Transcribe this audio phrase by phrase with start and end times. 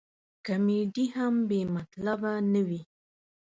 [0.45, 2.81] کمیډي هم بې مطلبه نه وي.